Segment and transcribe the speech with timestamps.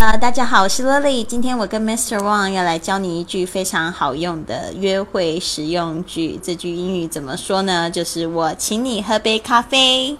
[0.00, 1.24] 呃，大家好，我是 Lily。
[1.24, 2.18] 今天我跟 Mr.
[2.18, 6.38] Wang 要来教你一句非常好用的约会实用句。
[6.40, 7.90] 这句英语怎么说呢？
[7.90, 10.16] 就是我请你喝杯咖啡。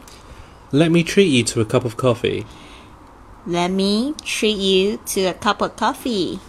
[0.72, 2.42] Let me treat you to a cup of coffee.
[3.46, 6.40] Let me treat you to a cup of coffee.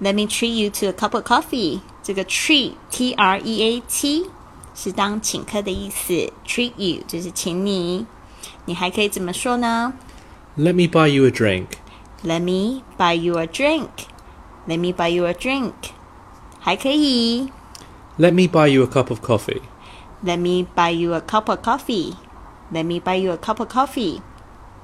[0.00, 1.80] Let me treat you to a cup of coffee.
[2.02, 4.30] 这个 treat T R E A T
[4.74, 8.06] 是当请客的意思，treat you 就是请你。
[8.64, 9.92] 你还可以怎么说呢
[10.56, 11.66] Let me buy you a drink.
[12.23, 13.89] ？Let me buy you a drink.
[14.67, 15.73] Let me buy you a drink.
[16.59, 17.49] 还可以
[18.17, 19.61] Let me buy you a cup of coffee.
[20.23, 22.15] Let me buy you a cup of coffee.
[22.71, 24.19] Let me buy you a cup of coffee.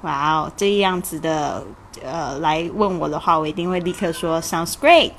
[0.02, 1.64] 哇哦，这样子的
[2.02, 5.12] 呃来问我的话，我一定会立刻说 Sounds great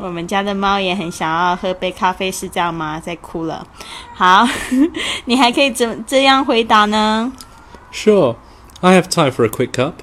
[0.00, 2.98] 。我们家的猫也很想要喝杯咖啡，是这样吗？
[3.00, 3.66] 在哭了。
[4.14, 4.46] 好，
[5.26, 7.32] 你还可以怎这样回答呢
[7.92, 8.36] Sure,
[8.80, 9.94] I have time for a quick cup.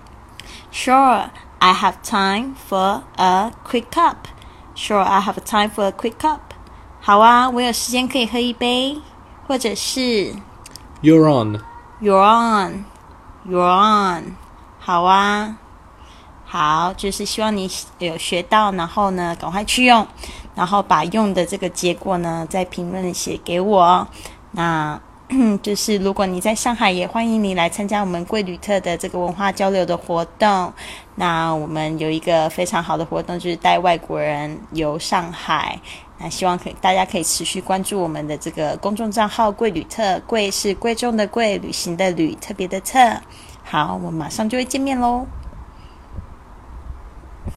[0.73, 4.29] ？Sure, I have time for a quick cup.
[4.75, 6.41] Sure, I have time for a quick cup.
[7.01, 9.01] 好啊，我有时间可以喝一杯，
[9.47, 10.35] 或者是
[11.03, 11.61] You're on.
[12.01, 12.85] You're on,
[13.47, 14.37] you're on，
[14.79, 15.57] 好啊，
[16.47, 20.07] 好，就是希望你有学到，然后呢，赶快去用，
[20.55, 24.09] 然后把用的这个结果呢，在评论写给我。
[24.53, 24.99] 那
[25.63, 30.73] 就是如果你在上海，也欢迎你来参加我们贵旅特的这个文化交流的活动。
[31.15, 35.79] 那我们有一个非常好的活动，就是带外国人游上海。
[36.19, 42.99] 那希望可以大家可以持续关注我们的这个公众账号“贵旅特”，贵是贵重的贵，旅行的旅，特别的特。
[43.63, 45.25] 好，我们马上就会见面喽。